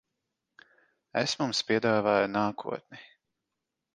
[1.21, 3.03] Es mums piedāvāju nākotni.